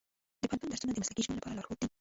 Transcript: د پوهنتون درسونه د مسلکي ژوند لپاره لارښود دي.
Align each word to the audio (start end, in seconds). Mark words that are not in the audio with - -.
د 0.41 0.43
پوهنتون 0.49 0.67
درسونه 0.69 0.91
د 0.93 0.97
مسلکي 1.01 1.21
ژوند 1.25 1.37
لپاره 1.37 1.55
لارښود 1.57 1.77
دي. 1.79 1.87